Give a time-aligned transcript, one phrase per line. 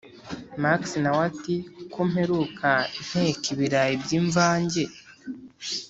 [0.61, 1.55] max nawe ati:
[1.93, 2.71] ko mperuka
[3.05, 4.83] nteka ibirayi byimvange,